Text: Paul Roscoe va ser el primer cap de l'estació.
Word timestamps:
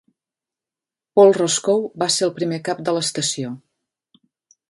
Paul 1.19 1.33
Roscoe 1.37 1.83
va 2.03 2.09
ser 2.15 2.25
el 2.29 2.33
primer 2.39 2.59
cap 2.69 2.81
de 2.87 2.97
l'estació. 2.97 3.51